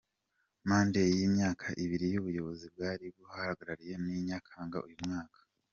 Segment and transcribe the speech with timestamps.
[0.69, 5.39] Manda y’ imyaka ibiri y’ubuyobozi bwari ho yarangiye muri Nyakanga uyu mwaka.